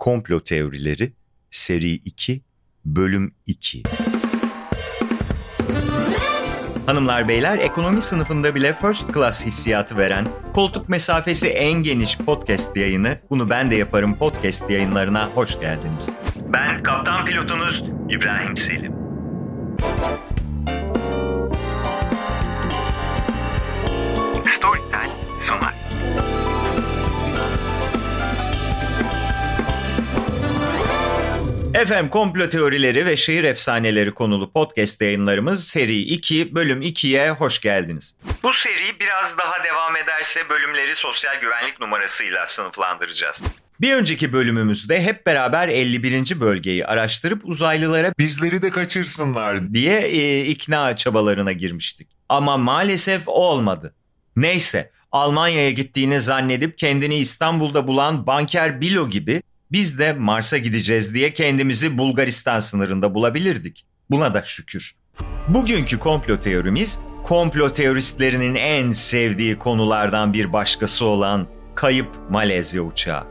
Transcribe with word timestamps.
Komplo 0.00 0.40
Teorileri 0.40 1.12
Seri 1.50 1.92
2 1.92 2.42
Bölüm 2.84 3.34
2 3.46 3.82
Hanımlar 6.86 7.28
beyler 7.28 7.58
ekonomi 7.58 8.02
sınıfında 8.02 8.54
bile 8.54 8.72
first 8.72 9.14
class 9.14 9.46
hissiyatı 9.46 9.98
veren 9.98 10.26
koltuk 10.54 10.88
mesafesi 10.88 11.48
en 11.48 11.72
geniş 11.82 12.18
podcast 12.18 12.76
yayını 12.76 13.18
Bunu 13.30 13.50
Ben 13.50 13.70
de 13.70 13.74
Yaparım 13.74 14.14
podcast 14.14 14.70
yayınlarına 14.70 15.26
hoş 15.26 15.60
geldiniz. 15.60 16.10
Ben 16.52 16.82
kaptan 16.82 17.24
pilotunuz 17.24 17.84
İbrahim 18.08 18.56
Selim. 18.56 18.92
Efendim 31.80 32.10
komplo 32.10 32.48
teorileri 32.48 33.06
ve 33.06 33.16
şehir 33.16 33.44
efsaneleri 33.44 34.10
konulu 34.10 34.52
podcast 34.52 35.00
yayınlarımız 35.02 35.68
seri 35.68 35.98
2 35.98 36.54
bölüm 36.54 36.82
2'ye 36.82 37.30
hoş 37.30 37.60
geldiniz. 37.60 38.16
Bu 38.42 38.52
seri 38.52 39.00
biraz 39.00 39.38
daha 39.38 39.64
devam 39.64 39.96
ederse 39.96 40.48
bölümleri 40.48 40.94
sosyal 40.94 41.40
güvenlik 41.40 41.80
numarasıyla 41.80 42.46
sınıflandıracağız. 42.46 43.42
Bir 43.80 43.94
önceki 43.94 44.32
bölümümüzde 44.32 45.02
hep 45.02 45.26
beraber 45.26 45.68
51. 45.68 46.40
bölgeyi 46.40 46.86
araştırıp 46.86 47.40
uzaylılara 47.44 48.12
bizleri 48.18 48.62
de 48.62 48.70
kaçırsınlar 48.70 49.74
diye 49.74 50.00
e, 50.00 50.44
ikna 50.44 50.96
çabalarına 50.96 51.52
girmiştik. 51.52 52.08
Ama 52.28 52.56
maalesef 52.56 53.22
olmadı. 53.26 53.94
Neyse 54.36 54.90
Almanya'ya 55.12 55.70
gittiğini 55.70 56.20
zannedip 56.20 56.78
kendini 56.78 57.16
İstanbul'da 57.16 57.86
bulan 57.86 58.26
banker 58.26 58.80
Bilo 58.80 59.10
gibi 59.10 59.42
biz 59.72 59.98
de 59.98 60.12
Mars'a 60.12 60.58
gideceğiz 60.58 61.14
diye 61.14 61.32
kendimizi 61.32 61.98
Bulgaristan 61.98 62.58
sınırında 62.58 63.14
bulabilirdik. 63.14 63.86
Buna 64.10 64.34
da 64.34 64.42
şükür. 64.42 64.94
Bugünkü 65.48 65.98
komplo 65.98 66.38
teorimiz 66.38 67.00
komplo 67.22 67.72
teoristlerinin 67.72 68.54
en 68.54 68.92
sevdiği 68.92 69.58
konulardan 69.58 70.32
bir 70.32 70.52
başkası 70.52 71.04
olan 71.04 71.46
kayıp 71.74 72.30
Malezya 72.30 72.82
uçağı. 72.82 73.26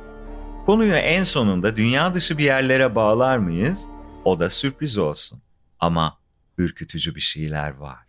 Konuyu 0.65 0.93
en 0.93 1.23
sonunda 1.23 1.77
dünya 1.77 2.13
dışı 2.13 2.37
bir 2.37 2.43
yerlere 2.43 2.95
bağlar 2.95 3.37
mıyız? 3.37 3.85
O 4.25 4.39
da 4.39 4.49
sürpriz 4.49 4.97
olsun. 4.97 5.41
Ama 5.79 6.17
ürkütücü 6.57 7.15
bir 7.15 7.21
şeyler 7.21 7.77
var. 7.77 7.99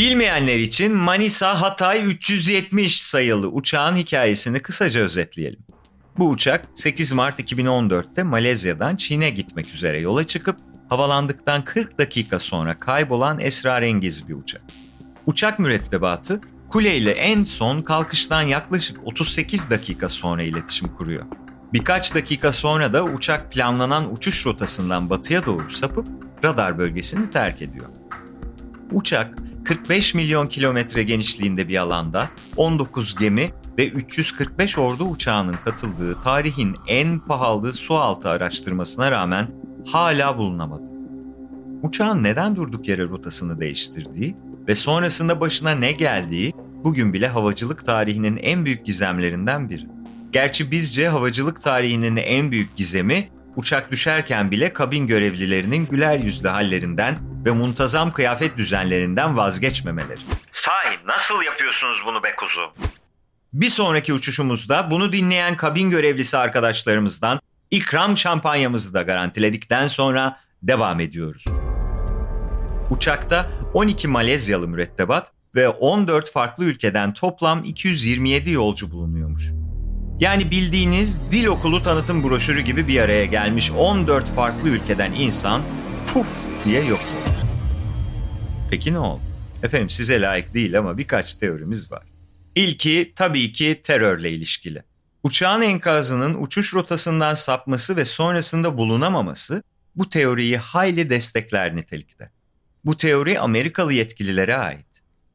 Bilmeyenler 0.00 0.58
için 0.58 0.92
Manisa 0.92 1.60
Hatay 1.60 2.06
370 2.06 3.02
sayılı 3.02 3.48
uçağın 3.48 3.96
hikayesini 3.96 4.60
kısaca 4.60 5.00
özetleyelim. 5.00 5.60
Bu 6.18 6.28
uçak 6.28 6.64
8 6.74 7.12
Mart 7.12 7.40
2014'te 7.40 8.22
Malezya'dan 8.22 8.96
Çin'e 8.96 9.30
gitmek 9.30 9.74
üzere 9.74 9.98
yola 9.98 10.26
çıkıp 10.26 10.56
havalandıktan 10.88 11.64
40 11.64 11.98
dakika 11.98 12.38
sonra 12.38 12.78
kaybolan 12.78 13.40
esrarengiz 13.40 14.28
bir 14.28 14.34
uçak. 14.34 14.62
Uçak 15.26 15.58
mürettebatı 15.58 16.40
kule 16.68 16.96
ile 16.96 17.10
en 17.10 17.44
son 17.44 17.82
kalkıştan 17.82 18.42
yaklaşık 18.42 19.06
38 19.06 19.70
dakika 19.70 20.08
sonra 20.08 20.42
iletişim 20.42 20.88
kuruyor. 20.88 21.26
Birkaç 21.72 22.14
dakika 22.14 22.52
sonra 22.52 22.92
da 22.92 23.04
uçak 23.04 23.52
planlanan 23.52 24.12
uçuş 24.12 24.46
rotasından 24.46 25.10
batıya 25.10 25.46
doğru 25.46 25.70
sapıp 25.70 26.06
radar 26.44 26.78
bölgesini 26.78 27.30
terk 27.30 27.62
ediyor. 27.62 27.86
Uçak 28.92 29.49
45 29.70 30.14
milyon 30.14 30.46
kilometre 30.46 31.02
genişliğinde 31.02 31.68
bir 31.68 31.76
alanda 31.76 32.28
19 32.56 33.16
gemi 33.16 33.50
ve 33.78 33.88
345 33.88 34.78
ordu 34.78 35.04
uçağının 35.04 35.56
katıldığı 35.64 36.20
tarihin 36.22 36.76
en 36.86 37.18
pahalı 37.18 37.72
sualtı 37.72 38.28
araştırmasına 38.28 39.10
rağmen 39.10 39.46
hala 39.86 40.38
bulunamadı. 40.38 40.90
Uçağın 41.82 42.22
neden 42.22 42.56
durduk 42.56 42.88
yere 42.88 43.02
rotasını 43.02 43.60
değiştirdiği 43.60 44.36
ve 44.68 44.74
sonrasında 44.74 45.40
başına 45.40 45.70
ne 45.70 45.92
geldiği 45.92 46.52
bugün 46.84 47.12
bile 47.12 47.28
havacılık 47.28 47.86
tarihinin 47.86 48.36
en 48.36 48.64
büyük 48.64 48.86
gizemlerinden 48.86 49.70
biri. 49.70 49.86
Gerçi 50.32 50.70
bizce 50.70 51.08
havacılık 51.08 51.62
tarihinin 51.62 52.16
en 52.16 52.50
büyük 52.50 52.76
gizemi 52.76 53.28
uçak 53.56 53.90
düşerken 53.90 54.50
bile 54.50 54.72
kabin 54.72 55.06
görevlilerinin 55.06 55.86
güler 55.86 56.18
yüzlü 56.18 56.48
hallerinden 56.48 57.29
ve 57.44 57.50
muntazam 57.50 58.12
kıyafet 58.12 58.56
düzenlerinden 58.56 59.36
vazgeçmemeleri. 59.36 60.20
Sahi 60.50 60.98
nasıl 61.06 61.42
yapıyorsunuz 61.42 62.02
bunu 62.06 62.22
be 62.22 62.34
kuzu? 62.36 62.72
Bir 63.52 63.68
sonraki 63.68 64.12
uçuşumuzda 64.14 64.90
bunu 64.90 65.12
dinleyen 65.12 65.56
kabin 65.56 65.90
görevlisi 65.90 66.38
arkadaşlarımızdan 66.38 67.40
ikram 67.70 68.16
şampanyamızı 68.16 68.94
da 68.94 69.02
garantiledikten 69.02 69.86
sonra 69.86 70.40
devam 70.62 71.00
ediyoruz. 71.00 71.44
Uçakta 72.90 73.50
12 73.74 74.08
Malezyalı 74.08 74.68
mürettebat 74.68 75.32
ve 75.54 75.68
14 75.68 76.30
farklı 76.32 76.64
ülkeden 76.64 77.12
toplam 77.12 77.64
227 77.64 78.50
yolcu 78.50 78.90
bulunuyormuş. 78.90 79.52
Yani 80.20 80.50
bildiğiniz 80.50 81.20
dil 81.30 81.46
okulu 81.46 81.82
tanıtım 81.82 82.22
broşürü 82.22 82.60
gibi 82.60 82.88
bir 82.88 83.00
araya 83.00 83.24
gelmiş 83.24 83.70
14 83.70 84.30
farklı 84.30 84.68
ülkeden 84.68 85.12
insan 85.12 85.62
puf 86.14 86.28
diye 86.64 86.84
yok 86.84 87.00
oldu. 87.00 87.29
Peki 88.70 88.92
ne 88.92 88.98
oldu? 88.98 89.22
Efendim 89.62 89.90
size 89.90 90.20
layık 90.20 90.54
değil 90.54 90.78
ama 90.78 90.98
birkaç 90.98 91.34
teorimiz 91.34 91.92
var. 91.92 92.06
İlki 92.54 93.12
tabii 93.16 93.52
ki 93.52 93.80
terörle 93.82 94.30
ilişkili. 94.30 94.82
Uçağın 95.22 95.62
enkazının 95.62 96.42
uçuş 96.42 96.74
rotasından 96.74 97.34
sapması 97.34 97.96
ve 97.96 98.04
sonrasında 98.04 98.78
bulunamaması 98.78 99.62
bu 99.96 100.08
teoriyi 100.08 100.56
hayli 100.56 101.10
destekler 101.10 101.76
nitelikte. 101.76 102.30
Bu 102.84 102.96
teori 102.96 103.40
Amerikalı 103.40 103.92
yetkililere 103.92 104.56
ait. 104.56 104.86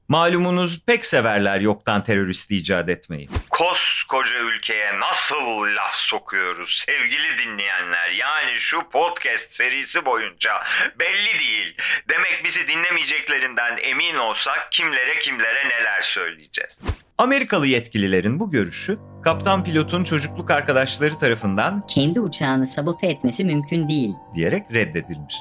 Malumunuz 0.07 0.79
pek 0.85 1.05
severler 1.05 1.59
yoktan 1.61 2.03
terörist 2.03 2.51
icat 2.51 2.89
etmeyi. 2.89 3.29
Koskoca 3.49 4.39
ülkeye 4.39 4.99
nasıl 4.99 5.75
laf 5.75 5.93
sokuyoruz 5.93 6.83
sevgili 6.87 7.37
dinleyenler? 7.45 8.09
Yani 8.09 8.55
şu 8.59 8.89
podcast 8.89 9.51
serisi 9.51 10.05
boyunca 10.05 10.51
belli 10.99 11.39
değil. 11.39 11.77
Demek 12.09 12.41
bizi 12.45 12.67
dinlemeyeceklerinden 12.67 13.77
emin 13.81 14.15
olsak 14.15 14.67
kimlere 14.71 15.19
kimlere 15.19 15.69
neler 15.69 16.01
söyleyeceğiz. 16.01 16.79
Amerikalı 17.17 17.67
yetkililerin 17.67 18.39
bu 18.39 18.51
görüşü 18.51 18.97
kaptan 19.23 19.63
pilotun 19.63 20.03
çocukluk 20.03 20.51
arkadaşları 20.51 21.17
tarafından 21.17 21.87
kendi 21.87 22.19
uçağını 22.19 22.65
sabote 22.67 23.07
etmesi 23.07 23.45
mümkün 23.45 23.87
değil 23.87 24.11
diyerek 24.35 24.63
reddedilmiş. 24.73 25.35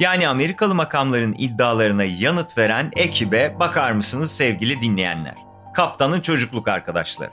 Yani 0.00 0.28
Amerikalı 0.28 0.74
makamların 0.74 1.34
iddialarına 1.38 2.04
yanıt 2.04 2.58
veren 2.58 2.92
ekibe 2.96 3.56
bakar 3.60 3.92
mısınız 3.92 4.32
sevgili 4.36 4.80
dinleyenler? 4.80 5.34
Kaptanın 5.74 6.20
çocukluk 6.20 6.68
arkadaşları. 6.68 7.30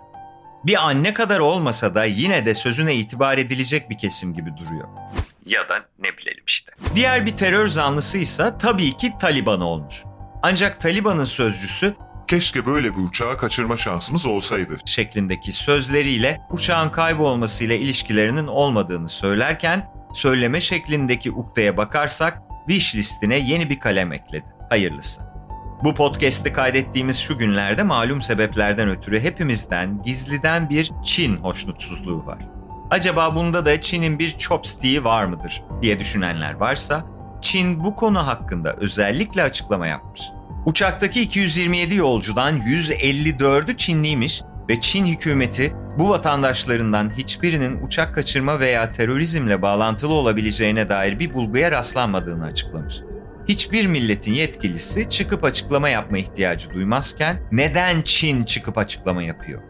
Bir 0.64 0.88
anne 0.88 1.14
kadar 1.14 1.40
olmasa 1.40 1.96
da 1.96 2.06
yine 2.06 2.46
de 2.46 2.56
sözüne 2.56 2.96
itibar 2.96 3.38
edilecek 3.38 3.90
bir 3.90 3.98
kesim 3.98 4.34
gibi 4.34 4.58
duruyor. 4.58 4.88
Ya 5.46 5.70
da 5.70 5.86
ne 6.00 6.18
bilelim 6.18 6.44
işte. 6.48 6.72
Diğer 6.96 7.26
bir 7.26 7.32
terör 7.32 7.68
zanlısı 7.68 8.18
ise 8.18 8.54
tabii 8.60 8.98
ki 8.98 9.14
Taliban 9.20 9.62
olmuş. 9.62 10.04
Ancak 10.44 10.82
Taliban'ın 10.82 11.26
sözcüsü 11.26 11.96
keşke 12.28 12.66
böyle 12.66 12.98
bir 12.98 13.04
uçağı 13.04 13.38
kaçırma 13.38 13.78
şansımız 13.78 14.28
olsaydı 14.28 14.78
şeklindeki 14.86 15.54
sözleriyle 15.54 16.42
uçağın 16.50 16.90
kaybolmasıyla 16.90 17.76
ilişkilerinin 17.76 18.48
olmadığını 18.48 19.10
söylerken 19.10 19.92
söyleme 20.14 20.62
şeklindeki 20.62 21.32
uktaya 21.32 21.78
bakarsak 21.78 22.42
wish 22.68 22.96
listine 22.96 23.36
yeni 23.36 23.70
bir 23.70 23.80
kalem 23.80 24.14
ekledi. 24.14 24.46
Hayırlısı. 24.70 25.22
Bu 25.84 25.96
podcast'i 25.96 26.54
kaydettiğimiz 26.54 27.20
şu 27.20 27.38
günlerde 27.38 27.84
malum 27.84 28.22
sebeplerden 28.22 28.90
ötürü 28.90 29.20
hepimizden 29.20 30.04
gizliden 30.04 30.70
bir 30.70 30.92
Çin 31.04 31.38
hoşnutsuzluğu 31.38 32.26
var. 32.26 32.40
Acaba 32.92 33.36
bunda 33.36 33.66
da 33.66 33.82
Çin'in 33.82 34.20
bir 34.20 34.38
chopstick'i 34.38 35.04
var 35.04 35.26
mıdır 35.26 35.64
diye 35.82 36.00
düşünenler 36.00 36.54
varsa 36.54 37.06
Çin 37.42 37.84
bu 37.84 37.96
konu 37.96 38.28
hakkında 38.28 38.74
özellikle 38.74 39.44
açıklama 39.44 39.88
yapmış. 39.88 40.22
Uçaktaki 40.66 41.22
227 41.22 41.96
yolcudan 41.96 42.62
154'ü 42.62 43.78
Çinliymiş 43.78 44.42
ve 44.70 44.80
Çin 44.80 45.06
hükümeti 45.06 45.74
bu 46.00 46.10
vatandaşlarından 46.10 47.18
hiçbirinin 47.18 47.86
uçak 47.86 48.16
kaçırma 48.16 48.60
veya 48.60 48.92
terörizmle 48.92 49.62
bağlantılı 49.62 50.14
olabileceğine 50.14 50.90
dair 50.90 51.20
bir 51.20 51.34
bulguya 51.34 51.72
rastlanmadığını 51.72 52.46
açıklamış. 52.46 52.96
Hiçbir 53.48 53.88
milletin 53.88 54.34
yetkilisi 54.34 55.10
çıkıp 55.10 55.44
açıklama 55.44 55.90
yapma 55.90 56.18
ihtiyacı 56.18 56.74
duymazken 56.74 57.48
neden 57.52 58.02
Çin 58.02 58.44
çıkıp 58.44 58.78
açıklama 58.78 59.24
yapıyor? 59.24 59.62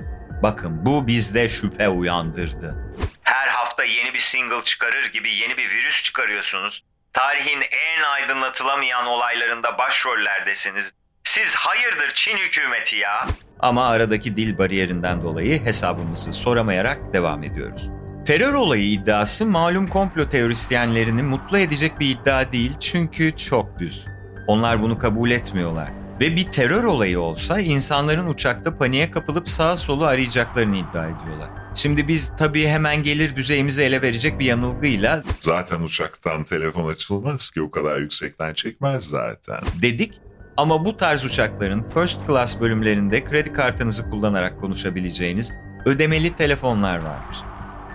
Bakın 0.43 0.85
bu 0.85 1.07
bizde 1.07 1.49
şüphe 1.49 1.89
uyandırdı. 1.89 2.75
Her 3.21 3.47
hafta 3.47 3.83
yeni 3.83 4.13
bir 4.13 4.19
single 4.19 4.63
çıkarır 4.63 5.11
gibi 5.11 5.35
yeni 5.35 5.57
bir 5.57 5.69
virüs 5.69 6.03
çıkarıyorsunuz. 6.03 6.83
Tarihin 7.13 7.61
en 7.61 8.03
aydınlatılamayan 8.03 9.05
olaylarında 9.05 9.77
başrollerdesiniz 9.77 10.91
Siz 11.23 11.55
hayırdır 11.55 12.11
Çin 12.15 12.37
hükümeti 12.37 12.95
ya? 12.95 13.27
Ama 13.59 13.87
aradaki 13.87 14.35
dil 14.35 14.57
bariyerinden 14.57 15.23
dolayı 15.23 15.65
hesabımızı 15.65 16.33
soramayarak 16.33 17.13
devam 17.13 17.43
ediyoruz. 17.43 17.89
Terör 18.25 18.53
olayı 18.53 18.91
iddiası 18.91 19.45
malum 19.45 19.87
komplo 19.87 20.27
teorisyenlerini 20.27 21.23
mutlu 21.23 21.57
edecek 21.57 21.99
bir 21.99 22.09
iddia 22.09 22.51
değil 22.51 22.71
çünkü 22.79 23.37
çok 23.37 23.79
düz. 23.79 24.05
Onlar 24.47 24.81
bunu 24.81 24.97
kabul 24.97 25.31
etmiyorlar. 25.31 25.91
Ve 26.19 26.35
bir 26.35 26.51
terör 26.51 26.83
olayı 26.83 27.19
olsa 27.19 27.59
insanların 27.59 28.27
uçakta 28.27 28.77
paniğe 28.77 29.11
kapılıp 29.11 29.49
sağa 29.49 29.77
solu 29.77 30.05
arayacaklarını 30.05 30.75
iddia 30.75 31.05
ediyorlar. 31.05 31.49
Şimdi 31.75 32.07
biz 32.07 32.35
tabii 32.35 32.67
hemen 32.67 33.03
gelir 33.03 33.35
düzeyimizi 33.35 33.83
ele 33.83 34.01
verecek 34.01 34.39
bir 34.39 34.45
yanılgıyla 34.45 35.23
Zaten 35.39 35.81
uçaktan 35.81 36.43
telefon 36.43 36.89
açılmaz 36.89 37.51
ki 37.51 37.61
o 37.61 37.71
kadar 37.71 37.97
yüksekten 37.99 38.53
çekmez 38.53 39.03
zaten. 39.03 39.59
dedik 39.81 40.13
ama 40.57 40.85
bu 40.85 40.97
tarz 40.97 41.25
uçakların 41.25 41.83
first 41.83 42.27
class 42.27 42.59
bölümlerinde 42.59 43.23
kredi 43.23 43.53
kartınızı 43.53 44.09
kullanarak 44.09 44.59
konuşabileceğiniz 44.59 45.53
ödemeli 45.85 46.35
telefonlar 46.35 46.97
varmış. 46.97 47.37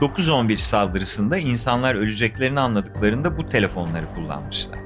911 0.00 0.58
saldırısında 0.58 1.38
insanlar 1.38 1.94
öleceklerini 1.94 2.60
anladıklarında 2.60 3.38
bu 3.38 3.48
telefonları 3.48 4.14
kullanmışlar. 4.14 4.78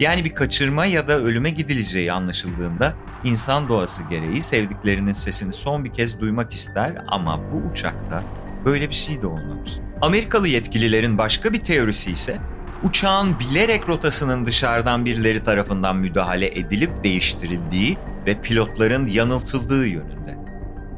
Yani 0.00 0.24
bir 0.24 0.30
kaçırma 0.30 0.86
ya 0.86 1.08
da 1.08 1.18
ölüme 1.18 1.50
gidileceği 1.50 2.12
anlaşıldığında 2.12 2.94
insan 3.24 3.68
doğası 3.68 4.02
gereği 4.02 4.42
sevdiklerinin 4.42 5.12
sesini 5.12 5.52
son 5.52 5.84
bir 5.84 5.92
kez 5.92 6.20
duymak 6.20 6.52
ister 6.52 7.04
ama 7.08 7.40
bu 7.52 7.56
uçakta 7.72 8.22
böyle 8.64 8.88
bir 8.88 8.94
şey 8.94 9.22
de 9.22 9.26
olmamış. 9.26 9.70
Amerikalı 10.02 10.48
yetkililerin 10.48 11.18
başka 11.18 11.52
bir 11.52 11.60
teorisi 11.60 12.10
ise 12.10 12.38
uçağın 12.82 13.38
bilerek 13.38 13.88
rotasının 13.88 14.46
dışarıdan 14.46 15.04
birileri 15.04 15.42
tarafından 15.42 15.96
müdahale 15.96 16.58
edilip 16.58 17.04
değiştirildiği 17.04 17.98
ve 18.26 18.40
pilotların 18.40 19.06
yanıltıldığı 19.06 19.86
yönünde. 19.86 20.38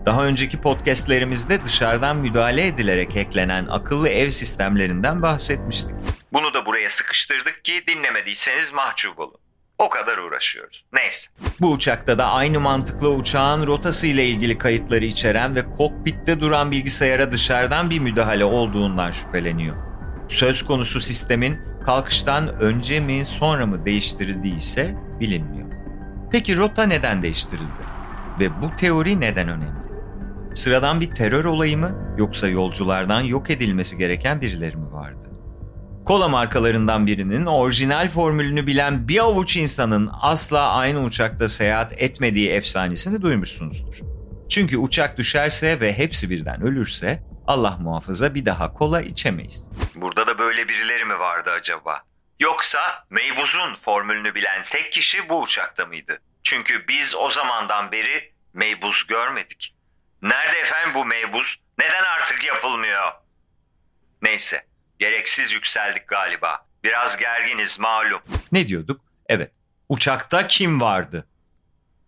Daha 0.07 0.25
önceki 0.25 0.61
podcastlerimizde 0.61 1.65
dışarıdan 1.65 2.17
müdahale 2.17 2.67
edilerek 2.67 3.17
eklenen 3.17 3.67
akıllı 3.67 4.09
ev 4.09 4.31
sistemlerinden 4.31 5.23
bahsetmiştik. 5.23 5.95
Bunu 6.33 6.55
da 6.55 6.67
buraya 6.67 6.91
sıkıştırdık 6.91 7.65
ki 7.65 7.85
dinlemediyseniz 7.89 8.73
mahcup 8.73 9.19
olun. 9.19 9.37
O 9.79 9.89
kadar 9.89 10.19
uğraşıyoruz. 10.19 10.85
Neyse. 10.93 11.29
Bu 11.61 11.71
uçakta 11.71 12.19
da 12.19 12.27
aynı 12.27 12.61
mantıkla 12.61 13.09
uçağın 13.09 13.67
rotası 13.67 14.07
ile 14.07 14.27
ilgili 14.27 14.59
kayıtları 14.59 15.05
içeren 15.05 15.55
ve 15.55 15.71
kokpitte 15.71 16.41
duran 16.41 16.71
bilgisayara 16.71 17.33
dışarıdan 17.33 17.91
bir 17.91 17.99
müdahale 17.99 18.45
olduğundan 18.45 19.11
şüpheleniyor. 19.11 19.90
Söz 20.31 20.63
konusu 20.63 21.01
sistemin 21.01 21.59
kalkıştan 21.85 22.49
önce 22.61 23.01
mi 23.01 23.25
sonra 23.25 23.67
mı 23.67 23.85
değiştirildiği 23.85 24.57
ise 24.57 24.95
bilinmiyor. 25.21 25.69
Peki 26.33 26.57
rota 26.57 26.83
neden 26.83 27.23
değiştirildi? 27.23 27.85
Ve 28.41 28.63
bu 28.63 28.75
teori 28.75 29.21
neden 29.21 29.49
önemli? 29.49 29.81
Sıradan 30.55 31.01
bir 31.01 31.11
terör 31.11 31.45
olayı 31.45 31.79
mı 31.79 32.15
yoksa 32.19 32.49
yolculardan 32.49 33.21
yok 33.21 33.51
edilmesi 33.51 33.99
gereken 33.99 34.41
birileri 34.41 34.77
mi 34.77 34.93
vardı? 34.93 35.27
Kola 36.05 36.29
markalarından 36.29 37.07
birinin 37.07 37.47
orijinal 37.47 38.09
formülünü 38.09 38.67
bilen 38.67 39.09
bir 39.09 39.19
avuç 39.19 39.57
insanın 39.57 40.11
asla 40.21 40.69
aynı 40.69 41.03
uçakta 41.03 41.49
seyahat 41.49 41.93
etmediği 41.97 42.51
efsanesini 42.51 43.23
duymuşsunuzdur. 43.23 44.01
Çünkü 44.49 44.79
uçak 44.79 45.19
düşerse 45.19 45.81
ve 45.81 45.93
hepsi 45.99 46.31
birden 46.31 46.63
ölürse 46.63 47.30
Allah 47.51 47.77
muhafaza 47.81 48.35
bir 48.35 48.45
daha 48.45 48.73
kola 48.73 49.03
içemeyiz. 49.03 49.71
Burada 49.95 50.27
da 50.27 50.39
böyle 50.39 50.69
birileri 50.69 51.05
mi 51.05 51.19
vardı 51.19 51.51
acaba? 51.51 52.03
Yoksa 52.41 53.05
meybuzun 53.11 53.75
formülünü 53.75 54.35
bilen 54.35 54.65
tek 54.71 54.93
kişi 54.93 55.29
bu 55.29 55.41
uçakta 55.41 55.87
mıydı? 55.87 56.21
Çünkü 56.43 56.89
biz 56.89 57.15
o 57.15 57.31
zamandan 57.31 57.93
beri 57.93 58.33
meybuz 58.55 59.07
görmedik. 59.07 59.75
Nerede 60.23 60.59
efendim 60.59 60.95
bu 60.95 61.05
meybuz? 61.05 61.61
Neden 61.79 62.03
artık 62.03 62.45
yapılmıyor? 62.45 63.13
Neyse, 64.23 64.67
gereksiz 64.99 65.53
yükseldik 65.53 66.09
galiba. 66.09 66.67
Biraz 66.85 67.17
gerginiz 67.17 67.79
malum. 67.79 68.21
Ne 68.53 68.67
diyorduk? 68.67 69.01
Evet, 69.29 69.53
uçakta 69.89 70.47
kim 70.47 70.81
vardı? 70.81 71.27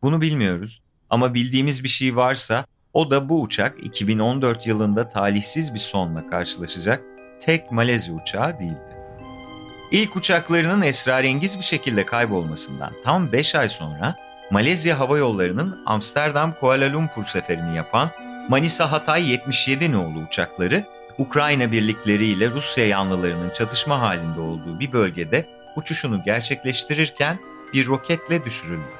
Bunu 0.02 0.20
bilmiyoruz 0.20 0.82
ama 1.10 1.34
bildiğimiz 1.34 1.84
bir 1.84 1.88
şey 1.88 2.16
varsa 2.16 2.66
o 2.94 3.10
da 3.10 3.28
bu 3.28 3.42
uçak 3.42 3.84
2014 3.84 4.66
yılında 4.66 5.08
talihsiz 5.08 5.74
bir 5.74 5.78
sonla 5.78 6.26
karşılaşacak 6.26 7.02
tek 7.40 7.72
Malezya 7.72 8.14
uçağı 8.14 8.58
değildi. 8.58 8.96
İlk 9.90 10.16
uçaklarının 10.16 10.82
esrarengiz 10.82 11.58
bir 11.58 11.64
şekilde 11.64 12.06
kaybolmasından 12.06 12.92
tam 13.04 13.32
5 13.32 13.54
ay 13.54 13.68
sonra 13.68 14.16
Malezya 14.50 14.98
Hava 14.98 15.18
Yolları'nın 15.18 15.82
Amsterdam 15.86 16.54
Kuala 16.60 16.92
Lumpur 16.92 17.24
seferini 17.24 17.76
yapan 17.76 18.10
Manisa 18.48 18.92
Hatay 18.92 19.30
77 19.30 19.92
nolu 19.92 20.18
uçakları 20.18 20.84
Ukrayna 21.18 21.72
birlikleriyle 21.72 22.50
Rusya 22.50 22.86
yanlılarının 22.86 23.50
çatışma 23.50 24.00
halinde 24.00 24.40
olduğu 24.40 24.80
bir 24.80 24.92
bölgede 24.92 25.46
uçuşunu 25.76 26.24
gerçekleştirirken 26.24 27.38
bir 27.72 27.86
roketle 27.86 28.44
düşürüldü. 28.44 28.92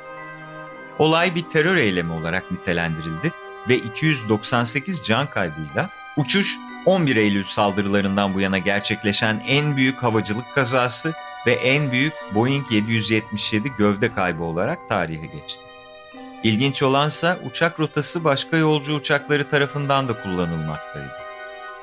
Olay 0.98 1.34
bir 1.34 1.48
terör 1.48 1.76
eylemi 1.76 2.12
olarak 2.12 2.50
nitelendirildi 2.50 3.32
ve 3.68 3.76
298 3.76 5.04
can 5.04 5.30
kaybıyla 5.30 5.90
uçuş 6.16 6.56
11 6.86 7.16
Eylül 7.16 7.44
saldırılarından 7.44 8.34
bu 8.34 8.40
yana 8.40 8.58
gerçekleşen 8.58 9.42
en 9.48 9.76
büyük 9.76 10.02
havacılık 10.02 10.54
kazası 10.54 11.14
ve 11.46 11.52
en 11.52 11.92
büyük 11.92 12.12
Boeing 12.34 12.72
777 12.72 13.68
gövde 13.78 14.12
kaybı 14.12 14.42
olarak 14.42 14.88
tarihe 14.88 15.26
geçti. 15.26 15.62
İlginç 16.42 16.82
olansa 16.82 17.38
uçak 17.44 17.80
rotası 17.80 18.24
başka 18.24 18.56
yolcu 18.56 18.94
uçakları 18.94 19.48
tarafından 19.48 20.08
da 20.08 20.22
kullanılmaktaydı. 20.22 21.12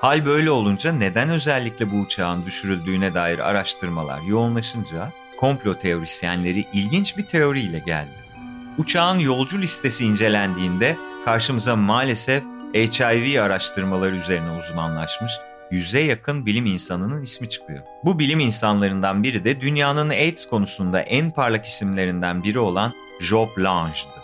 Hal 0.02 0.26
böyle 0.26 0.52
olunca 0.52 0.92
neden 0.92 1.30
özellikle 1.30 1.92
bu 1.92 1.96
uçağın 1.96 2.46
düşürüldüğüne 2.46 3.14
dair 3.14 3.40
araştırmalar 3.40 4.22
yoğunlaşınca 4.22 5.12
komplo 5.38 5.74
teorisyenleri 5.74 6.66
ilginç 6.74 7.18
bir 7.18 7.26
teoriyle 7.26 7.80
geldi. 7.80 8.30
Uçağın 8.78 9.20
yolcu 9.20 9.62
listesi 9.62 10.06
incelendiğinde 10.06 10.98
karşımıza 11.26 11.76
maalesef 11.76 12.44
HIV 12.74 13.42
araştırmaları 13.42 14.16
üzerine 14.16 14.52
uzmanlaşmış 14.52 15.32
yüze 15.72 16.00
yakın 16.00 16.46
bilim 16.46 16.66
insanının 16.66 17.22
ismi 17.22 17.50
çıkıyor. 17.50 17.80
Bu 18.04 18.20
bilim 18.20 18.40
insanlarından 18.40 19.24
biri 19.24 19.44
de 19.44 19.62
dünyanın 19.62 20.10
AIDS 20.10 20.46
konusunda 20.46 21.02
en 21.02 21.32
parlak 21.32 21.66
isimlerinden 21.66 22.44
biri 22.44 22.60
olan 22.60 22.94
Job 23.22 23.50
Lange'dı. 23.58 24.20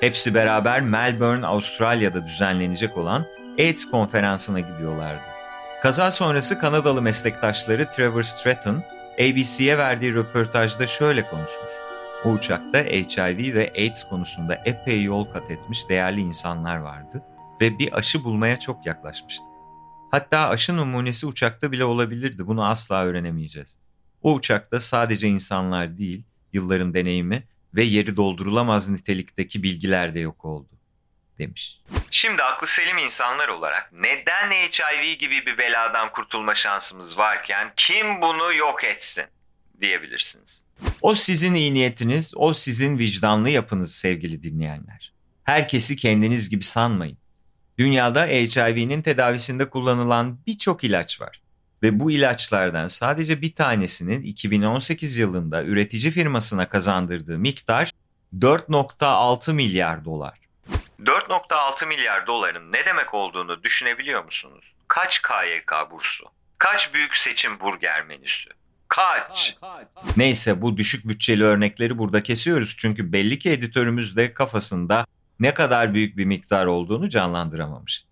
Hepsi 0.00 0.34
beraber 0.34 0.80
Melbourne, 0.80 1.46
Avustralya'da 1.46 2.26
düzenlenecek 2.26 2.96
olan 2.96 3.26
AIDS 3.58 3.90
konferansına 3.90 4.60
gidiyorlardı. 4.60 5.22
Kaza 5.82 6.10
sonrası 6.10 6.58
Kanadalı 6.58 7.02
meslektaşları 7.02 7.90
Trevor 7.90 8.22
Stratton, 8.22 8.82
ABC'ye 9.14 9.78
verdiği 9.78 10.14
röportajda 10.14 10.86
şöyle 10.86 11.22
konuşmuş. 11.22 11.91
O 12.24 12.30
uçakta 12.30 12.78
HIV 12.78 13.54
ve 13.54 13.72
AIDS 13.76 14.04
konusunda 14.08 14.62
epey 14.64 15.02
yol 15.02 15.24
kat 15.24 15.50
etmiş 15.50 15.88
değerli 15.88 16.20
insanlar 16.20 16.76
vardı 16.76 17.22
ve 17.60 17.78
bir 17.78 17.98
aşı 17.98 18.24
bulmaya 18.24 18.60
çok 18.60 18.86
yaklaşmıştı. 18.86 19.44
Hatta 20.10 20.48
aşı 20.48 20.76
numunesi 20.76 21.26
uçakta 21.26 21.72
bile 21.72 21.84
olabilirdi. 21.84 22.46
Bunu 22.46 22.64
asla 22.64 23.04
öğrenemeyeceğiz. 23.04 23.78
O 24.22 24.34
uçakta 24.34 24.80
sadece 24.80 25.28
insanlar 25.28 25.98
değil, 25.98 26.24
yılların 26.52 26.94
deneyimi 26.94 27.48
ve 27.74 27.82
yeri 27.82 28.16
doldurulamaz 28.16 28.88
nitelikteki 28.88 29.62
bilgiler 29.62 30.14
de 30.14 30.20
yok 30.20 30.44
oldu 30.44 30.68
demiş. 31.38 31.80
Şimdi 32.10 32.42
aklı 32.42 32.66
selim 32.66 32.98
insanlar 32.98 33.48
olarak 33.48 33.92
neden 33.92 34.50
HIV 34.50 35.18
gibi 35.18 35.46
bir 35.46 35.58
beladan 35.58 36.12
kurtulma 36.12 36.54
şansımız 36.54 37.18
varken 37.18 37.72
kim 37.76 38.22
bunu 38.22 38.54
yok 38.54 38.84
etsin 38.84 39.24
diyebilirsiniz. 39.80 40.62
O 41.02 41.14
sizin 41.14 41.54
iyi 41.54 41.74
niyetiniz, 41.74 42.32
o 42.36 42.54
sizin 42.54 42.98
vicdanlı 42.98 43.50
yapınız 43.50 43.94
sevgili 43.94 44.42
dinleyenler. 44.42 45.12
Herkesi 45.44 45.96
kendiniz 45.96 46.50
gibi 46.50 46.64
sanmayın. 46.64 47.18
Dünyada 47.78 48.26
HIV'nin 48.26 49.02
tedavisinde 49.02 49.70
kullanılan 49.70 50.38
birçok 50.46 50.84
ilaç 50.84 51.20
var. 51.20 51.42
Ve 51.82 52.00
bu 52.00 52.10
ilaçlardan 52.10 52.88
sadece 52.88 53.42
bir 53.42 53.54
tanesinin 53.54 54.22
2018 54.22 55.18
yılında 55.18 55.64
üretici 55.64 56.10
firmasına 56.10 56.68
kazandırdığı 56.68 57.38
miktar 57.38 57.90
4.6 58.38 59.52
milyar 59.52 60.04
dolar. 60.04 60.38
4.6 61.00 61.86
milyar 61.86 62.26
doların 62.26 62.72
ne 62.72 62.86
demek 62.86 63.14
olduğunu 63.14 63.62
düşünebiliyor 63.62 64.24
musunuz? 64.24 64.72
Kaç 64.88 65.22
KYK 65.22 65.72
bursu? 65.90 66.24
Kaç 66.58 66.94
büyük 66.94 67.16
seçim 67.16 67.60
burger 67.60 68.06
menüsü? 68.06 68.50
Kaç? 68.94 69.56
Neyse 70.16 70.62
bu 70.62 70.76
düşük 70.76 71.08
bütçeli 71.08 71.44
örnekleri 71.44 71.98
burada 71.98 72.22
kesiyoruz 72.22 72.76
çünkü 72.78 73.12
belli 73.12 73.38
ki 73.38 73.50
editörümüz 73.50 74.16
de 74.16 74.34
kafasında 74.34 75.06
ne 75.40 75.54
kadar 75.54 75.94
büyük 75.94 76.16
bir 76.16 76.24
miktar 76.24 76.66
olduğunu 76.66 77.08
canlandıramamış. 77.08 78.04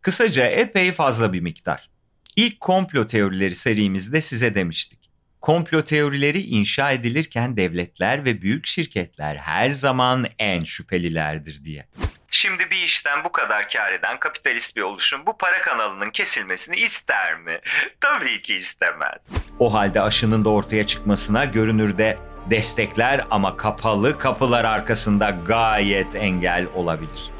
Kısaca 0.00 0.46
epey 0.46 0.92
fazla 0.92 1.32
bir 1.32 1.40
miktar. 1.40 1.90
İlk 2.36 2.60
komplo 2.60 3.06
teorileri 3.06 3.54
serimizde 3.54 4.20
size 4.20 4.54
demiştik. 4.54 5.10
Komplo 5.40 5.84
teorileri 5.84 6.42
inşa 6.42 6.92
edilirken 6.92 7.56
devletler 7.56 8.24
ve 8.24 8.42
büyük 8.42 8.66
şirketler 8.66 9.36
her 9.36 9.70
zaman 9.70 10.26
en 10.38 10.64
şüphelilerdir 10.64 11.64
diye. 11.64 11.88
Şimdi 12.38 12.70
bir 12.70 12.76
işten 12.76 13.24
bu 13.24 13.32
kadar 13.32 13.68
kar 13.68 13.92
eden 13.92 14.18
kapitalist 14.20 14.76
bir 14.76 14.82
oluşum 14.82 15.20
bu 15.26 15.36
para 15.36 15.62
kanalının 15.62 16.10
kesilmesini 16.10 16.76
ister 16.76 17.34
mi? 17.34 17.60
Tabii 18.00 18.42
ki 18.42 18.54
istemez. 18.54 19.18
O 19.58 19.74
halde 19.74 20.00
aşının 20.00 20.44
da 20.44 20.48
ortaya 20.48 20.86
çıkmasına 20.86 21.44
görünürde 21.44 22.18
destekler 22.50 23.26
ama 23.30 23.56
kapalı 23.56 24.18
kapılar 24.18 24.64
arkasında 24.64 25.30
gayet 25.30 26.16
engel 26.16 26.66
olabilir. 26.74 27.30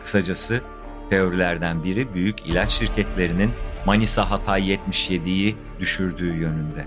Kısacası 0.00 0.60
teorilerden 1.10 1.84
biri 1.84 2.14
büyük 2.14 2.46
ilaç 2.46 2.70
şirketlerinin 2.70 3.52
Manisa 3.86 4.30
Hatay 4.30 4.74
77'yi 4.74 5.56
düşürdüğü 5.80 6.36
yönünde. 6.36 6.86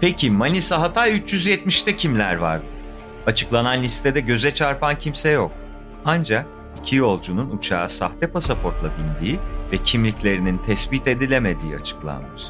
Peki 0.00 0.30
Manisa 0.30 0.80
Hatay 0.80 1.16
370'te 1.16 1.96
kimler 1.96 2.36
vardı? 2.36 2.64
Açıklanan 3.26 3.82
listede 3.82 4.20
göze 4.20 4.50
çarpan 4.50 4.98
kimse 4.98 5.30
yok. 5.30 5.52
Ancak 6.04 6.55
iki 6.78 6.96
yolcunun 6.96 7.50
uçağa 7.50 7.88
sahte 7.88 8.26
pasaportla 8.26 8.90
bindiği 8.98 9.38
ve 9.72 9.78
kimliklerinin 9.78 10.58
tespit 10.58 11.08
edilemediği 11.08 11.76
açıklanmış. 11.76 12.42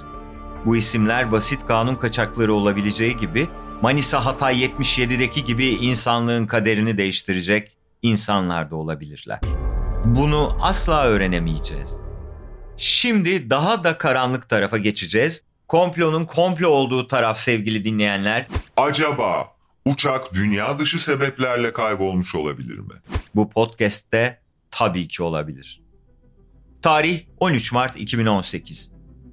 Bu 0.64 0.76
isimler 0.76 1.32
basit 1.32 1.66
kanun 1.66 1.94
kaçakları 1.94 2.54
olabileceği 2.54 3.16
gibi 3.16 3.48
Manisa 3.82 4.24
Hatay 4.24 4.64
77'deki 4.64 5.44
gibi 5.44 5.66
insanlığın 5.66 6.46
kaderini 6.46 6.98
değiştirecek 6.98 7.76
insanlar 8.02 8.70
da 8.70 8.76
olabilirler. 8.76 9.40
Bunu 10.04 10.58
asla 10.62 11.04
öğrenemeyeceğiz. 11.04 12.00
Şimdi 12.76 13.50
daha 13.50 13.84
da 13.84 13.98
karanlık 13.98 14.48
tarafa 14.48 14.78
geçeceğiz. 14.78 15.44
Komplonun 15.68 16.24
komplo 16.24 16.68
olduğu 16.68 17.06
taraf 17.06 17.38
sevgili 17.38 17.84
dinleyenler. 17.84 18.46
Acaba 18.76 19.52
uçak 19.84 20.34
dünya 20.34 20.78
dışı 20.78 21.02
sebeplerle 21.02 21.72
kaybolmuş 21.72 22.34
olabilir 22.34 22.78
mi? 22.78 22.94
Bu 23.36 23.50
podcast'te 23.50 24.40
tabii 24.70 25.08
ki 25.08 25.22
olabilir. 25.22 25.82
Tarih 26.82 27.20
13 27.40 27.72
Mart 27.72 27.96
2018. 27.96 28.92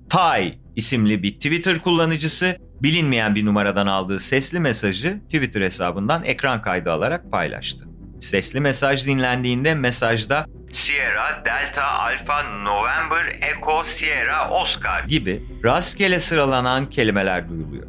Tay 0.09 0.59
isimli 0.75 1.23
bir 1.23 1.33
Twitter 1.33 1.81
kullanıcısı 1.81 2.57
bilinmeyen 2.81 3.35
bir 3.35 3.45
numaradan 3.45 3.87
aldığı 3.87 4.19
sesli 4.19 4.59
mesajı 4.59 5.19
Twitter 5.25 5.61
hesabından 5.61 6.23
ekran 6.23 6.61
kaydı 6.61 6.91
alarak 6.91 7.31
paylaştı. 7.31 7.85
Sesli 8.19 8.59
mesaj 8.59 9.07
dinlendiğinde 9.07 9.75
mesajda 9.75 10.45
Sierra, 10.71 11.45
Delta, 11.45 11.85
Alpha, 11.85 12.43
November, 12.43 13.25
Echo, 13.25 13.83
Sierra, 13.83 14.49
Oscar 14.49 15.03
gibi 15.03 15.43
rastgele 15.63 16.19
sıralanan 16.19 16.89
kelimeler 16.89 17.49
duyuluyor. 17.49 17.87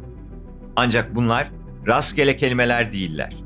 Ancak 0.75 1.15
bunlar 1.15 1.47
rastgele 1.87 2.35
kelimeler 2.35 2.93
değiller. 2.93 3.44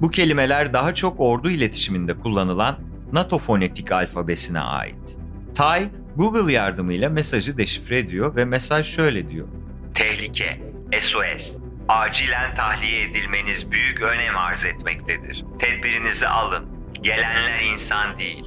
Bu 0.00 0.10
kelimeler 0.10 0.72
daha 0.72 0.94
çok 0.94 1.20
ordu 1.20 1.50
iletişiminde 1.50 2.16
kullanılan 2.16 2.76
NATO 3.12 3.38
fonetik 3.38 3.92
alfabesine 3.92 4.60
ait. 4.60 5.18
Tay, 5.54 5.88
Google 6.16 6.52
yardımıyla 6.52 7.10
mesajı 7.10 7.58
deşifre 7.58 7.98
ediyor 7.98 8.36
ve 8.36 8.44
mesaj 8.44 8.86
şöyle 8.86 9.28
diyor. 9.28 9.48
Tehlike, 9.94 10.62
SOS, 11.00 11.56
acilen 11.88 12.54
tahliye 12.54 13.02
edilmeniz 13.10 13.70
büyük 13.70 14.02
önem 14.02 14.36
arz 14.36 14.64
etmektedir. 14.64 15.44
Tedbirinizi 15.58 16.28
alın, 16.28 16.64
gelenler 17.02 17.60
insan 17.72 18.18
değil. 18.18 18.44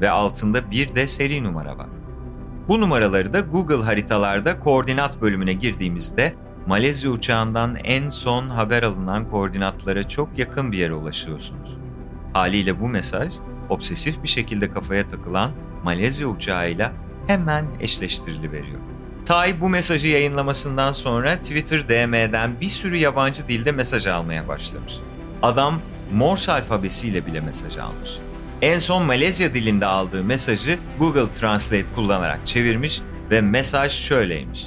Ve 0.00 0.10
altında 0.10 0.70
bir 0.70 0.94
de 0.94 1.06
seri 1.06 1.44
numara 1.44 1.78
var. 1.78 1.88
Bu 2.68 2.80
numaraları 2.80 3.32
da 3.32 3.40
Google 3.40 3.84
haritalarda 3.84 4.58
koordinat 4.58 5.20
bölümüne 5.20 5.52
girdiğimizde 5.52 6.34
Malezya 6.66 7.10
uçağından 7.10 7.76
en 7.76 8.10
son 8.10 8.48
haber 8.48 8.82
alınan 8.82 9.30
koordinatlara 9.30 10.08
çok 10.08 10.38
yakın 10.38 10.72
bir 10.72 10.78
yere 10.78 10.94
ulaşıyorsunuz. 10.94 11.76
Haliyle 12.32 12.80
bu 12.80 12.88
mesaj 12.88 13.34
obsesif 13.68 14.22
bir 14.22 14.28
şekilde 14.28 14.72
kafaya 14.72 15.08
takılan 15.08 15.50
Malezya 15.84 16.26
uçağıyla 16.26 16.92
hemen 17.26 17.66
eşleştiriliveriyor. 17.80 18.80
Tay 19.26 19.60
bu 19.60 19.68
mesajı 19.68 20.08
yayınlamasından 20.08 20.92
sonra 20.92 21.36
Twitter 21.36 21.88
DM'den 21.88 22.60
bir 22.60 22.68
sürü 22.68 22.96
yabancı 22.96 23.48
dilde 23.48 23.72
mesaj 23.72 24.06
almaya 24.06 24.48
başlamış. 24.48 24.94
Adam 25.42 25.80
Morse 26.14 26.52
alfabesiyle 26.52 27.26
bile 27.26 27.40
mesaj 27.40 27.78
almış. 27.78 28.10
En 28.62 28.78
son 28.78 29.02
Malezya 29.02 29.54
dilinde 29.54 29.86
aldığı 29.86 30.24
mesajı 30.24 30.78
Google 30.98 31.34
Translate 31.34 31.84
kullanarak 31.94 32.46
çevirmiş 32.46 33.02
ve 33.30 33.40
mesaj 33.40 33.92
şöyleymiş. 33.92 34.66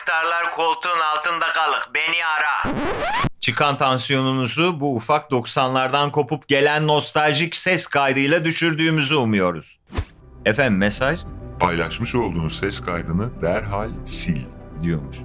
Erhan, 0.00 0.24
enektarlar 0.24 0.50
koltuğun 0.50 1.00
altında 1.00 1.52
kalık, 1.52 1.88
beni 1.94 2.26
ara. 2.26 2.76
Çıkan 3.40 3.76
tansiyonunuzu 3.76 4.80
bu 4.80 4.94
ufak 4.96 5.30
90'lardan 5.30 6.10
kopup 6.10 6.48
gelen 6.48 6.86
nostaljik 6.86 7.56
ses 7.56 7.86
kaydıyla 7.86 8.44
düşürdüğümüzü 8.44 9.16
umuyoruz. 9.16 9.78
Efendim 10.44 10.78
mesaj 10.78 11.20
Paylaşmış 11.60 12.14
olduğunuz 12.14 12.58
ses 12.58 12.80
kaydını 12.80 13.42
derhal 13.42 13.90
sil. 14.18 14.42
diyormuş. 14.82 15.16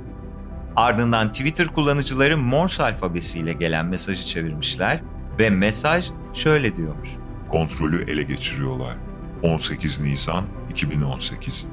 Ardından 0.76 1.32
Twitter 1.32 1.68
kullanıcıları 1.68 2.38
Morse 2.38 2.84
alfabesiyle 2.84 3.54
gelen 3.54 3.86
mesajı 3.86 4.24
çevirmişler 4.24 5.02
ve 5.40 5.50
mesaj 5.50 6.06
şöyle 6.34 6.76
diyormuş. 6.76 7.10
Kontrolü 7.50 8.12
ele 8.12 8.24
geçiriyorlar. 8.24 8.96
18 9.44 10.02
Nisan 10.02 10.46
2018 10.72 11.68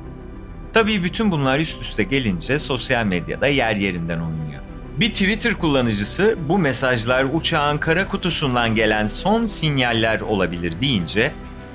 Tabii 0.72 1.04
bütün 1.04 1.30
bunlar 1.30 1.58
üst 1.58 1.82
üste 1.82 2.02
gelince 2.02 2.58
sosyal 2.58 3.04
medyada 3.04 3.46
yer 3.46 3.76
yerinden 3.76 4.20
oynuyor. 4.20 4.62
Bir 5.00 5.12
Twitter 5.12 5.54
kullanıcısı 5.54 6.38
bu 6.48 6.58
mesajlar 6.58 7.26
uçağın 7.32 7.78
kara 7.78 8.06
kutusundan 8.08 8.74
gelen 8.74 9.06
son 9.06 9.46
sinyaller 9.46 10.20
olabilir 10.20 10.80
deyince 10.80 11.32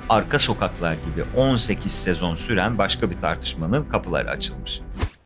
arka 0.08 0.38
sokaklar 0.38 0.92
gibi 0.92 1.24
18 1.36 1.92
sezon 1.92 2.34
süren 2.34 2.78
başka 2.78 3.10
bir 3.10 3.20
tartışmanın 3.20 3.84
kapıları 3.84 4.30
açılmış. 4.30 4.80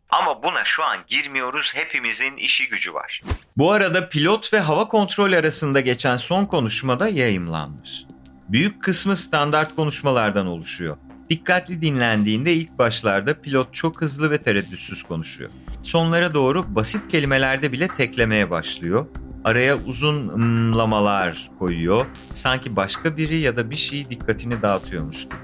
Ama 0.09 0.43
buna 0.43 0.65
şu 0.65 0.83
an 0.83 0.97
girmiyoruz. 1.07 1.71
Hepimizin 1.75 2.37
işi 2.37 2.69
gücü 2.69 2.93
var. 2.93 3.21
Bu 3.57 3.71
arada 3.71 4.09
pilot 4.09 4.53
ve 4.53 4.59
hava 4.59 4.87
kontrol 4.87 5.33
arasında 5.33 5.79
geçen 5.79 6.15
son 6.15 6.45
konuşmada 6.45 7.07
yayımlanmış. 7.07 8.05
Büyük 8.49 8.83
kısmı 8.83 9.15
standart 9.15 9.75
konuşmalardan 9.75 10.47
oluşuyor. 10.47 10.97
Dikkatli 11.29 11.81
dinlendiğinde 11.81 12.53
ilk 12.53 12.77
başlarda 12.77 13.41
pilot 13.41 13.73
çok 13.73 14.01
hızlı 14.01 14.31
ve 14.31 14.37
tereddütsüz 14.37 15.03
konuşuyor. 15.03 15.49
Sonlara 15.83 16.33
doğru 16.33 16.75
basit 16.75 17.07
kelimelerde 17.07 17.71
bile 17.71 17.87
teklemeye 17.87 18.49
başlıyor. 18.49 19.05
Araya 19.43 19.77
uzun 19.77 20.27
ımlamalar 20.27 21.51
koyuyor. 21.59 22.05
Sanki 22.33 22.75
başka 22.75 23.17
biri 23.17 23.39
ya 23.39 23.57
da 23.57 23.69
bir 23.69 23.75
şey 23.75 24.09
dikkatini 24.09 24.61
dağıtıyormuş 24.61 25.23
gibi. 25.23 25.35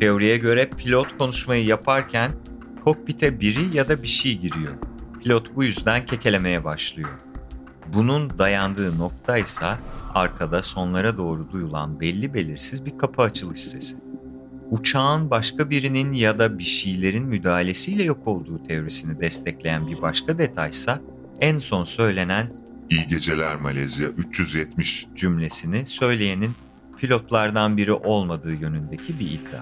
Teoriye 0.00 0.36
göre 0.36 0.70
pilot 0.70 1.18
konuşmayı 1.18 1.64
yaparken 1.64 2.32
kokpite 2.84 3.40
biri 3.40 3.76
ya 3.76 3.88
da 3.88 4.02
bir 4.02 4.08
şey 4.08 4.38
giriyor. 4.38 4.72
Pilot 5.22 5.56
bu 5.56 5.64
yüzden 5.64 6.06
kekelemeye 6.06 6.64
başlıyor. 6.64 7.10
Bunun 7.94 8.38
dayandığı 8.38 8.98
nokta 8.98 9.38
ise 9.38 9.66
arkada 10.14 10.62
sonlara 10.62 11.16
doğru 11.16 11.52
duyulan 11.52 12.00
belli 12.00 12.34
belirsiz 12.34 12.86
bir 12.86 12.98
kapı 12.98 13.22
açılış 13.22 13.64
sesi. 13.64 14.11
Uçağın 14.72 15.30
başka 15.30 15.70
birinin 15.70 16.12
ya 16.12 16.38
da 16.38 16.58
bir 16.58 16.64
şeylerin 16.64 17.24
müdahalesiyle 17.24 18.02
yok 18.02 18.28
olduğu 18.28 18.62
teorisini 18.62 19.20
destekleyen 19.20 19.86
bir 19.86 20.02
başka 20.02 20.38
detaysa 20.38 21.00
en 21.40 21.58
son 21.58 21.84
söylenen 21.84 22.52
İyi 22.90 23.06
geceler 23.06 23.56
Malezya 23.56 24.08
370 24.08 25.06
cümlesini 25.14 25.86
söyleyenin 25.86 26.52
pilotlardan 26.98 27.76
biri 27.76 27.92
olmadığı 27.92 28.52
yönündeki 28.52 29.18
bir 29.18 29.30
iddia. 29.30 29.60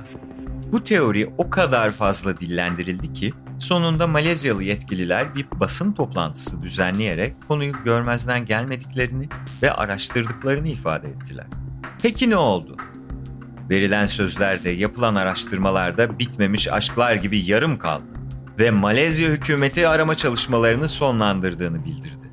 Bu 0.72 0.84
teori 0.84 1.30
o 1.38 1.50
kadar 1.50 1.90
fazla 1.90 2.40
dillendirildi 2.40 3.12
ki 3.12 3.32
sonunda 3.58 4.06
Malezyalı 4.06 4.62
yetkililer 4.62 5.34
bir 5.34 5.46
basın 5.54 5.92
toplantısı 5.92 6.62
düzenleyerek 6.62 7.34
konuyu 7.48 7.72
görmezden 7.84 8.44
gelmediklerini 8.44 9.28
ve 9.62 9.72
araştırdıklarını 9.72 10.68
ifade 10.68 11.08
ettiler. 11.08 11.46
Peki 12.02 12.30
ne 12.30 12.36
oldu? 12.36 12.76
Verilen 13.70 14.06
sözlerde 14.06 14.70
yapılan 14.70 15.14
araştırmalarda 15.14 16.18
bitmemiş 16.18 16.72
aşklar 16.72 17.14
gibi 17.14 17.50
yarım 17.50 17.78
kaldı 17.78 18.04
ve 18.58 18.70
Malezya 18.70 19.28
hükümeti 19.28 19.88
arama 19.88 20.14
çalışmalarını 20.14 20.88
sonlandırdığını 20.88 21.84
bildirdi. 21.84 22.30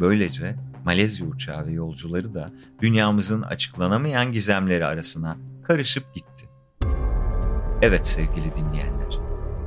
Böylece 0.00 0.56
Malezya 0.84 1.26
uçağı 1.26 1.66
ve 1.66 1.72
yolcuları 1.72 2.34
da 2.34 2.46
dünyamızın 2.82 3.42
açıklanamayan 3.42 4.32
gizemleri 4.32 4.86
arasına 4.86 5.36
karışıp 5.64 6.14
gitti. 6.14 6.48
Evet 7.82 8.06
sevgili 8.06 8.54
dinleyenler, 8.56 9.18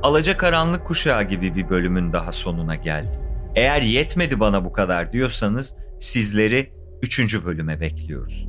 Alacakaranlık 0.02 0.86
Kuşağı 0.86 1.22
gibi 1.22 1.54
bir 1.54 1.70
bölümün 1.70 2.12
daha 2.12 2.32
sonuna 2.32 2.74
geldim. 2.74 3.20
Eğer 3.54 3.82
yetmedi 3.82 4.40
bana 4.40 4.64
bu 4.64 4.72
kadar 4.72 5.12
diyorsanız 5.12 5.76
sizleri 6.00 6.72
3. 7.02 7.44
bölüme 7.44 7.80
bekliyoruz. 7.80 8.48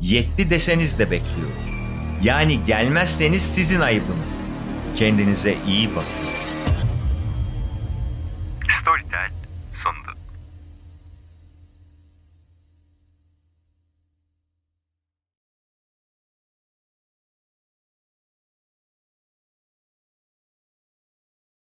Yetti 0.00 0.50
deseniz 0.50 0.98
de 0.98 1.10
bekliyoruz. 1.10 1.75
Yani 2.22 2.64
gelmezseniz 2.64 3.42
sizin 3.42 3.80
ayıbınız. 3.80 4.36
Kendinize 4.94 5.54
iyi 5.68 5.90
bakın. 5.90 6.25